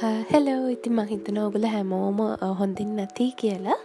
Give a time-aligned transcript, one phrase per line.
[0.00, 2.18] Hello ඉතින් මහිතන ඔගුල හැමෝම
[2.58, 3.78] හොඳින් නැති කියලා.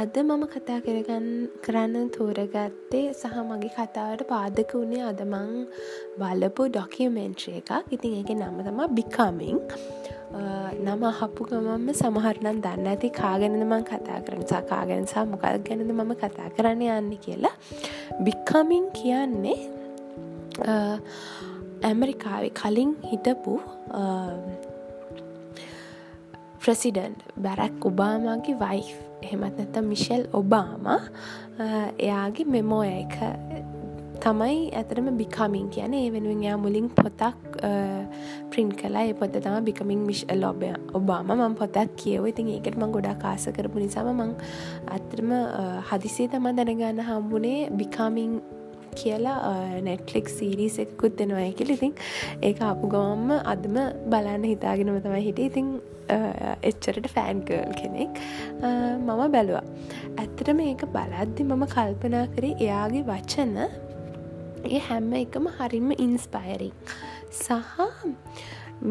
[0.00, 1.26] අද මම කතා කරගන්න
[1.64, 5.50] කරන්න තෝරගත්තේ සහ මගේ කතාවට පාදක වුණේ අදමං
[6.20, 7.92] බලපු ඩොකියමෙන්ට්‍රේ එකක්.
[7.96, 9.58] ඉතින් එක නම තමා බිකාමින්
[10.86, 16.14] නම අහපු ගමම සමහරනම් දන්න ඇති කාගෙනද මං කතා කරන සකාගෙන සා මොකල් ගැනද මම
[16.22, 17.54] කතා කරන්න යන්න කියලා.
[18.24, 19.60] බික්කමින් කියන්නේ
[21.90, 23.60] ඇමරිකාවේ කලින් හිටපු
[26.60, 27.14] ප්‍රසිඩන්්
[27.44, 28.82] බැරැක් ඔබාමාගේ වයි්
[29.24, 30.88] එහෙමත් නැත මිෂෙල් ඔබාම
[31.98, 33.14] එයාගේ මෙමෝ එක
[34.20, 37.56] තමයි ඇතරම බිකමින් කියන ඒ වෙනුවෙන් යා මුලින් පොතක්
[38.50, 42.92] ප්‍රින්් කලා ඒ පොත තම බිකමින් මිශ් ලොබය ඔබාම මං පොතක් කියව ඉතින් ඒකට මං
[42.96, 44.32] ගොඩා කාස කරපු නිසාම මං
[44.96, 45.32] අතරම
[45.90, 48.34] හදිසේ තම දැනගන්න හම්බුනේ බිකාමින්
[48.94, 51.70] කියලා නෙට්ලික් සීරීස් එකකුත් දෙනවා කියල.
[51.70, 51.94] ඉතින්
[52.42, 53.76] ඒ අපපු ගවම්ම අදම
[54.12, 55.66] බලන්න හිතාගෙනම තමයි හිට ඉතින්
[56.70, 58.12] එච්චරට ෆෑන්ගල් කෙනෙක්.
[58.62, 59.64] මම බැලවා.
[60.20, 63.56] ඇත්තට මේක බලද්දි මම කල්පනා කරේ එයාගේ වචන
[64.68, 66.74] ඒ හැම්ම එකම හරින්ම ඉන්ස්පයරිං
[67.32, 67.52] සහ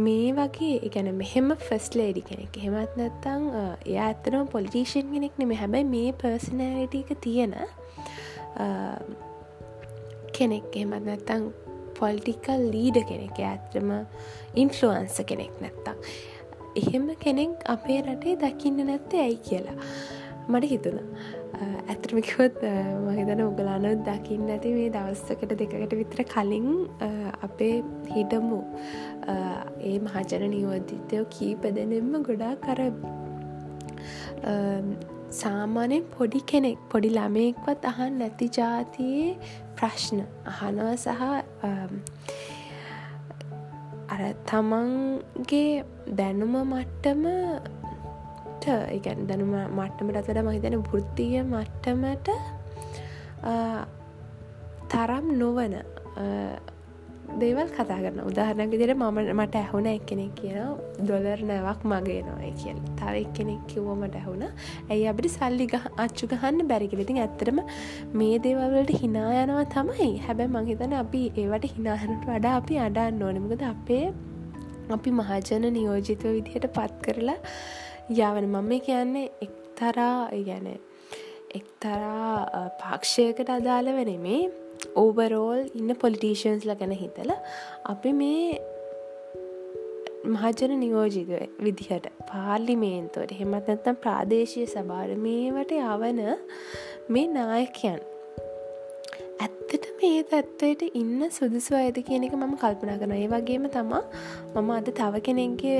[0.05, 2.53] මේ වගේ එකැන මෙහෙම ෆස් ලේඩි කෙනෙක්.
[2.63, 3.45] හෙමත් නැත්තං
[3.85, 7.55] එයා ඇතරම පොලිටීෂන් කෙනෙක් නෙම හැබැයි මේ පර්සනෑලිට එක තියෙන
[10.37, 10.67] කෙනෙක්.
[10.81, 11.49] එමත් නැත්තං
[11.99, 13.39] පොල්ටිකල් ලීඩ කෙනෙක්.
[13.51, 13.89] ඇත්‍රම
[14.63, 15.97] ඉන්ෆලුවන්ස කෙනෙක් නැත්තං
[16.79, 19.77] එහෙම කෙනෙක් අපේ රටේ දකින්න නැත්තේ ඇයි කියලා.
[20.49, 20.99] මට හිතුණ.
[21.89, 22.57] ඇතරමිකොත්
[23.05, 26.67] මහිතන උගලාන දකින්න ඇති මේ දවස්සකට දෙකට විතර කලින්
[27.41, 27.75] අපේ
[28.09, 28.59] හිටමු
[29.83, 32.81] ඒ මහජන නියෝධිතයෝ කීප දෙනෙම ගොඩා කර
[35.31, 39.27] සාමානයෙන් පොඩි කෙනෙක් පොඩි ළමයෙක්වත් අහන් නැති ජාතියේ
[39.75, 41.21] ප්‍රශ්න අහනවා සහ
[44.19, 52.29] අර තමන්ගේ දැනුම මට්ටමට ඉගැන් දැනුම මට්ටමට අතට මහිතන වෘත්තිය මට්ටමට
[54.89, 55.73] තරම් නොවන
[57.41, 60.57] දේවල් කතා කරන උදාහරණක දිර මම මට ඇහුණ එක්කෙනෙක් කියන
[61.09, 62.77] දොලර් නැවක් මගේ නොය කියල්.
[62.99, 64.45] තව එක්කෙනෙක් කිව්වමට ඇහුණ
[64.93, 65.67] ඇයි අපිට සල්ලි
[66.05, 67.59] අච්චු ගහන්න බැරිකිලිතින් ඇත්තරම
[68.19, 70.09] මේ දේවල්වලට හිනා යනවා තමයි.
[70.25, 74.05] හැබැ මහිතන අපි ඒවට හිනාහනට වඩා අපි අඩන්න ඕනමකද අපේ
[74.97, 77.39] අපි මහජන නියෝජිතව විදිහට පත් කරලා
[78.11, 78.45] යවන.
[78.53, 80.15] මම කියන්නේ එක්තරා
[80.49, 80.67] ගැන
[81.59, 84.41] එක්තරා පාක්ෂයකට අදාළව නෙමේ.
[84.95, 87.31] ඕවරෝල් ඉන්න පොලිටීෂන්ස්ල ගැන හිතල
[87.85, 88.59] අපි මේ
[90.25, 91.29] මහජන නියෝජික
[91.63, 96.23] විදිහට පාර්ලිමේන්තුවට හෙමත් නැත්තම් ප්‍රාදේශය සභාර මේවට යවන
[97.09, 97.99] මේ නායකයන්.
[99.39, 104.03] ඇත්තට මේ තත්ත්වයට ඉන්න සුදුසු අයද කියන එක මම කල්පනා කරන ඒ වගේම තමා
[104.55, 105.77] මම අද තව කෙනෙක්ගේ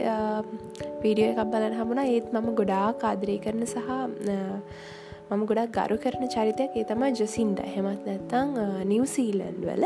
[1.03, 3.77] වීඩියෝ එකක් බලන හමුණ ඒත් මම ගොඩා කාදරී කරන සහ
[5.31, 6.73] මම ගොඩක් ගරු කරන චරිතයක්.
[6.79, 7.59] ඒ තමයි ජසින්ඩ.
[7.75, 8.49] හෙමත් නැත්තං
[8.91, 9.85] නිවසීලන්් වල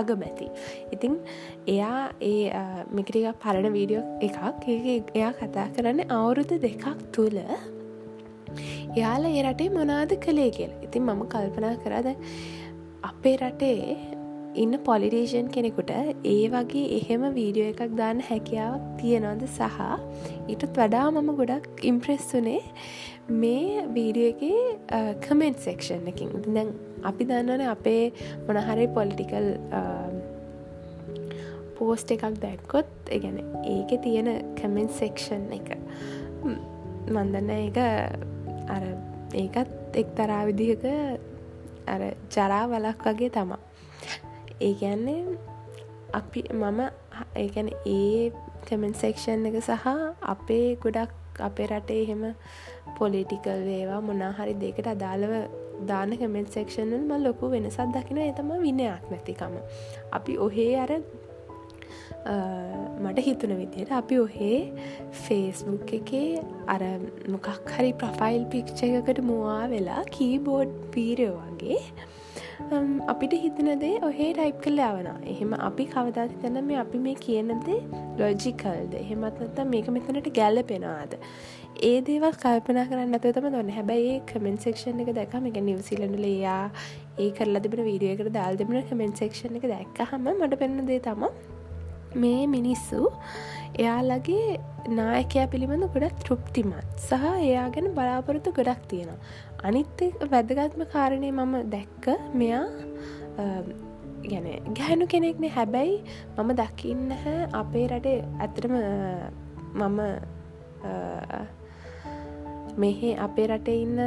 [0.00, 0.48] අගමැති.
[0.94, 1.14] ඉතිං
[1.74, 2.64] එයා ඒ
[2.96, 4.66] මිකටික පරණ වීඩියෝ එකක්.
[5.18, 6.84] එයා කතා කරන්න අවුරුදු දෙකක්
[7.16, 7.38] තුළ
[8.96, 10.82] එයාල ඒ රටේ මොනාද කළේ කියලා.
[10.86, 12.08] ඉතින් මම කල්පනා කරද
[13.10, 13.96] අපේ රටේ
[14.54, 15.90] ඉන්න පොලිටේෂන් කෙනෙකුට
[16.24, 19.78] ඒ වගේ එහෙම වීඩියෝ එකක් දාන්න හැකියාවක් තියෙනවද සහ
[20.48, 22.60] ඊටත් වඩා මම ගොඩක් ඉම්ප්‍රෙස් වනේ
[23.40, 26.70] මේ වීඩියෝ එක කමෙන්ට් සෙක්ෂන් එකින් දැන්
[27.04, 28.04] අපි දන්නන අපේ
[28.46, 29.50] මොනහරි පොලිටිකල්
[31.78, 35.74] පෝස්ට එකක් දැක්කොත් එකගැන ඒක තියෙන කමෙන්ට් සෙක්ෂන් එක.
[37.06, 37.78] මන්දන්න එක
[38.70, 38.84] අර
[39.34, 40.84] ඒකත් එක් තරා විදිහක
[41.86, 43.62] අර ජරා වලක් වගේ තමා
[44.60, 45.36] ඒගැන්නේ
[46.12, 46.80] අපි මම
[47.36, 48.30] ඒගැන ඒ
[48.66, 49.86] කමෙන්ට් සෙක්ෂන් එක සහ
[50.22, 52.24] අපේ ගොඩක් අපේ රටේ එහෙම
[52.98, 55.34] පොලිටිකල් වේවා මොනාහරි දෙකට අදාළව
[55.86, 59.54] දාන කමෙන්ට් සෙක්ෂනල් ම ලොකු වෙනසත් දකින එතම විනයක් නැතිකම.
[60.12, 60.90] අපි ඔහේ අර
[63.00, 64.58] මට හිතුන විදියට අපි ඔහේ
[65.12, 66.82] ෆේස්බුක් එකේ අර
[67.28, 71.80] මොකක් හරි ප්‍රෆයිල් පික්ෂ එකකට මවා වෙලා කීබෝඩ් පීරෝ වගේ
[73.12, 77.78] අපිට හිතනදේ ඔහේ ටයිප් කළ යවන එහෙම අපි කවදාති තැන මේ අපි මේ කියනදේ
[78.20, 81.16] ලොජිකල්ද එහෙමත්නත මේක මෙතනට ගැල්ලපෙනවාද
[81.88, 83.72] ඒ දේවල් කල්පනා කරන්න ඇත තම දොන්න.
[83.78, 86.60] හැබැයි කමෙන්ට සෙක්ෂන් එක දැක මේක නිවසිලඩල යා
[87.18, 91.26] ඒ කරලා තිබෙන වීඩියකට දල් දෙබෙන කමෙන්ට සෙක්ෂන් එක දැක්ක හම මට පෙන්න්න දේ තම
[92.22, 93.00] මේ මිනිස්සු
[93.82, 94.58] එයාලගේ
[95.00, 96.94] නායකයා පිළිබඳ ගොඩක් තෘප්තිමත්.
[97.08, 99.18] සහ එයා ගැන බලාපොරොත්තු ගොඩක් තියෙනවා.
[99.64, 102.64] අනිත් වැදගත්ම කාරණය මම දැක්ක මෙයා
[104.24, 105.96] ගැන ගැහනු කෙනෙක්නේ හැබැයි
[106.38, 108.74] මම දකින්න හැ අපේ රටේ ඇතරම
[109.74, 110.00] මම
[112.78, 114.00] මෙහෙ අපේ රටේ ඉන්න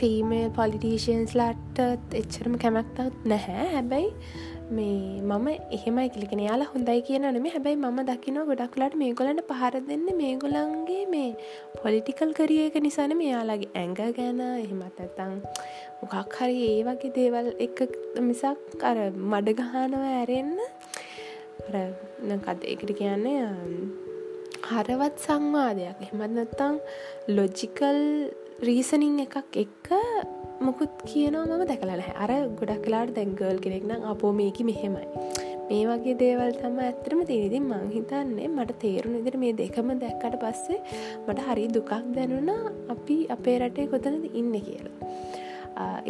[0.00, 3.66] ෆීමල් පොලිටීෂන්ස් ලට්ට එච්චරම කැමැක්තත් නැහැ.
[3.72, 4.10] හැබැයි
[4.70, 9.74] මේ මම එහෙමයි කිලිකෙන යාලා හොඳයි කියන නෙම හැබැයි ම දකින ගොඩක්ලට මේ ගොලට පහර
[9.88, 11.30] දෙන්න මේ ගොලන්ගේ මේ
[11.82, 15.32] පොලිටිකල් කරියක නිසාන මෙයාලාගේ ඇඟ ගැන එහෙමත් ඇතං
[16.02, 17.82] මොකක් හරි ඒ වගේ දේවල් එක
[18.20, 19.00] මිසක් අර
[19.32, 20.54] මඩගහනව ඇරෙන්න.
[22.46, 23.42] කද එකට කියන්නේ?
[24.70, 25.98] හරවත් සංවාදයක්.
[26.04, 26.78] එහෙමත් නැත්තං
[27.36, 28.00] ලොජිකල්
[28.68, 29.88] රීසනිං එකක් එක්ක
[30.66, 32.14] මොකුත් කියනවා මම දැකලා නැහැ.
[32.24, 35.06] අර ගොඩක් කලාට දැංගල් කෙනෙක්නම් අපෝ මේක මෙහෙමයි.
[35.68, 40.80] මේ වගේ දේවල් තම ඇත්තරම තිනිදින් මං හිතන්නේ මට තේරුණ ඉදිර මේ දෙකම දැක්කට පස්සේ
[41.26, 45.14] මට හරි දුකක් දැනුනා අපි අපේ රටේ කොතනද ඉන්න කියලා.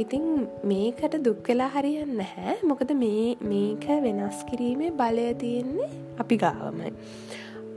[0.03, 0.27] ඉතිං
[0.73, 2.57] මේකට දුක් වෙලා හරියන්න නැහැ.
[2.71, 5.91] මොකද මේ මේක වෙනස් කිරීමේ බලය තියෙන්නේ
[6.25, 6.93] අපි ගාවමයි.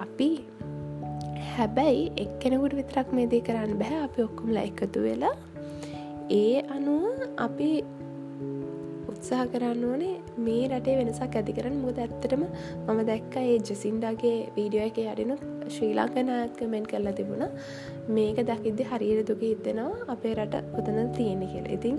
[0.05, 0.29] අපි
[1.51, 5.35] හැබැයි එක්කෙනෙකුට විතරක් මේ දේ කරන්න බැහැ අපි ඔක්කොමලා එකතු වෙලා
[6.31, 7.69] ඒ අනුව අපි
[9.13, 10.13] උත්සාහ කරන්න ඕනේ
[10.45, 11.75] මේ රටේ වෙනසක් ඇති කරන්න.
[11.85, 12.43] මුද ඇත්තටම
[12.87, 15.35] මම දැක්ක ඒ ජසින්ඩාගේ වීඩියෝ එක අඩනු
[15.75, 17.45] ශ්‍රී ලංකනාත් කමෙන්ට් කරලා තිබුණ.
[18.15, 21.75] මේක දකිද්දි හරියට දුක හිතෙනවා අපේ රට කොතන තියෙන කියලා.
[21.77, 21.97] ඉතින්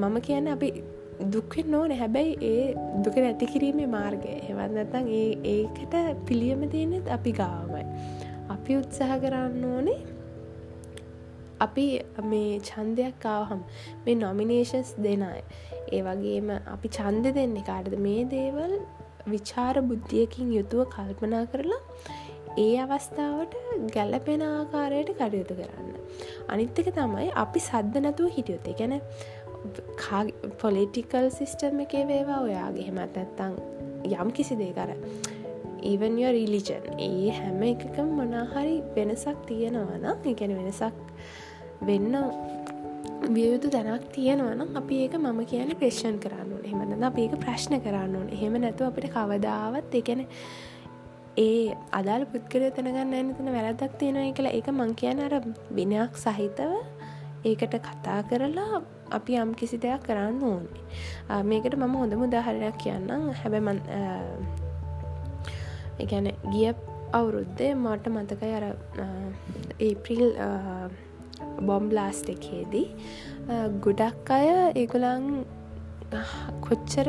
[0.00, 0.70] මම කියන්න අපි
[1.34, 1.92] දුක්වෙන් ඕන.
[2.02, 2.64] හැබැයි ඒ
[3.04, 4.32] දුක නැති කිරීමේ මාර්ගය.
[4.48, 5.94] හෙවන්නතන් ඒ ඒකට
[6.28, 7.71] පිළියම තියෙනෙත් අපි ගාවමයි
[8.62, 10.00] අපි උත්සාහ කරන්න ඕනේ.
[11.60, 11.86] අපි
[12.24, 13.62] මේ චන්දයක් කාවහම්
[14.04, 15.40] මේ නොමිනේෂන්ස් දෙනයි
[15.92, 17.96] ඒ වගේම අපි චන්ද දෙන්න කාටද?
[17.98, 18.74] මේ දේවල්
[19.26, 21.82] විචාර බුද්ධියකින් යුතුව කල්පනා කරලා
[22.58, 23.58] ඒ අවස්ථාවට
[23.96, 25.92] ගැලපෙන ආකාරයට කටයුතු කරන්න.
[26.48, 28.94] අනිත්තක තමයි අපි සද්ධ නැතුව හිටියොත්තේ ගැන
[30.62, 32.88] පොලිටිකල් සිිස්ටම් එකේ වේවා ඔයාගේ.
[32.88, 33.54] හෙමත් ඇත්තං
[34.14, 34.90] යම් කිසි දේ කර
[35.90, 40.96] even රිලිජන් ඒ හැම එකකම් මොනාහරි වෙනසක් තියෙනවනම් එකැන වෙනසක්
[41.88, 42.14] වෙන්න
[43.36, 46.64] වියයුතු දැනක් තියෙනවනම් අපි ඒක මම කියන ප්‍රේෂන් කරන්න ඕන.
[46.66, 48.28] එහෙමද අප ඒක ප්‍රශ්න කරන්න ඕන.
[48.36, 50.22] එහෙම නැතු අපිට කවදාවත් එකන
[51.36, 55.34] ඒ අදාල් පුද්ගල තනගන්න ඇනතන වැරදක් තියෙනය කියලා ඒක මං කියන අර
[55.78, 56.72] විනයක් සහිතව
[57.44, 58.82] ඒකට කතා කරලා
[59.18, 60.82] අපි යම් කිසි දෙයක් කරන්න ඕනේ.
[61.50, 63.32] මේකට මම හොඳ මුදාහරණයක් කියන්නම්.
[63.40, 63.62] හැබැ
[66.00, 66.68] එකැන ගිය
[67.12, 68.66] අවුරුද්දේ මට මතකයි අර
[69.80, 70.24] ඒප්‍රිල්
[71.62, 72.86] බොම්බ්ලාස්ට එකේදී
[73.80, 74.48] ගොඩක් අය
[74.82, 75.26] ඒගොලන්
[76.60, 77.08] කොච්චර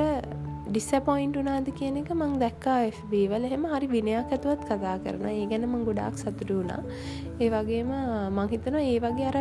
[0.65, 5.68] ඩිස්සපොයින්ට වනාද කියන එක මං දැක්කා FBවල එහෙම හරි විනයක් ඇතුවත් කතා කරන ඒ ගැන
[5.69, 6.81] මං ගොඩක් සතුරු වුණා.
[7.39, 7.91] ඒ වගේම
[8.38, 9.38] මංහිතන ඒ වගේ අර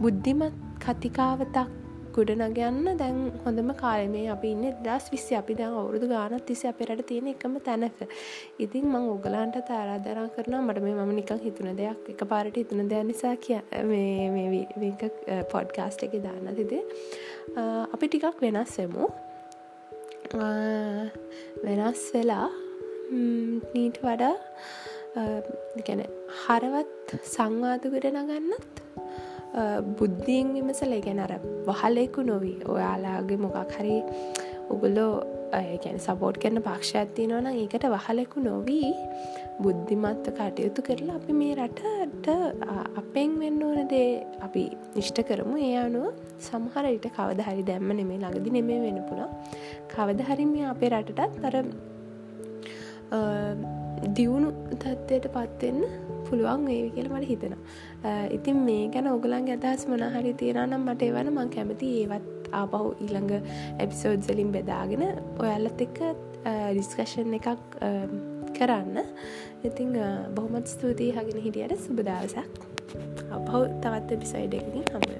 [0.00, 1.79] බුද්ධිමත් කතිකාවතක්
[2.16, 5.32] ගොඩනගයන්න දැන් හොඳම කාලමේ අපි ඉන්න දස් විස්සි.
[5.40, 8.00] අපි දැන් අවුරුදු ගානත් තිසි අපිරට තියෙන එකම තැනක.
[8.64, 13.06] ඉතින් මං ඔගලන්ට තාරාධරා කරන මට මේ මම නිකං හිතුන දෙයක් එක පාරට හිතුන දෙයක්
[13.10, 13.60] නිසා කිය
[15.54, 16.82] පොඩ්කාස්ට එක දාන්න තිදේ.
[17.94, 19.10] අපි ටිකක් වෙනස්සෙමු
[21.64, 22.48] වෙනස් වෙලා
[23.72, 24.34] නීට වඩා
[25.86, 26.02] ගැන
[26.42, 28.79] හරවත් සංවාද ගොඩනගන්නත්
[29.98, 31.32] බුද්ධියෙන් විමසල ගැන අර
[31.68, 32.56] වහලෙකු නොවී.
[32.74, 33.98] ඔයාලාගේ මොකක් හරි
[34.74, 35.12] උගුලෝ
[35.84, 38.90] ගැන සපෝට් කරන පක්ෂඇත්ති නොන ඒකට වහලෙකු නොවී
[39.64, 42.28] බුද්ධිමත්ත කටයුතු කරලා අපි මේ රටට
[43.00, 44.10] අපෙන් වෙන්න ඕන දේ
[44.46, 44.62] අපි
[44.96, 45.56] නිෂ්ට කරමු.
[45.68, 46.06] ඒ අනුව
[46.46, 49.30] සමහරයට කවදහරි දැම්ම නෙමේ ළඟදි නෙමේ වෙන පුළා
[49.94, 51.56] කවදහරිම අපේ රටටත් තර
[54.16, 54.50] දියුණු
[54.82, 55.80] තත්ත්වයට පත්වෙන්න
[56.30, 57.54] පුළුවන් ඒවි කියල මට හිතෙන
[58.30, 63.32] ඉතින් මේ ගැන ඔගලන් අදහස් මනහරි තියෙනනම් මට එවන මං කැමති ඒවත් ආපහු ඊළඟ
[63.78, 65.06] එපිසෝඩ්සලින් බෙදාගෙන
[65.38, 66.04] ඔයාලත් එක්ක
[66.42, 67.48] ඩිස්කශන් එකක්
[68.52, 68.98] කරන්න.
[69.64, 69.96] ඉතිං
[70.34, 71.78] බොහොමත් ස්තුතියි හගෙන හිටියට.
[71.78, 72.38] සුබදවසක්
[73.30, 75.19] අපහු තවත් එපිසයිඩ් එකකින් හමුව.